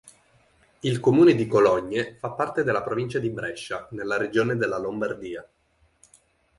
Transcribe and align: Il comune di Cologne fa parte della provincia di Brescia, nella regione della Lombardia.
Il 0.79 0.99
comune 0.99 1.35
di 1.35 1.45
Cologne 1.45 2.15
fa 2.17 2.31
parte 2.31 2.63
della 2.63 2.81
provincia 2.81 3.19
di 3.19 3.29
Brescia, 3.29 3.87
nella 3.91 4.17
regione 4.17 4.55
della 4.55 4.79
Lombardia. 4.79 5.47